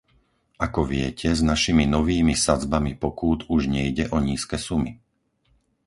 Ako 0.65 0.81
viete, 0.93 1.27
s 1.29 1.41
našimi 1.51 1.85
novými 1.95 2.33
sadzbami 2.45 2.93
pokút 3.03 3.39
už 3.55 3.61
nejde 3.75 4.03
o 4.09 4.17
nízke 4.27 4.57
sumy. 4.65 4.91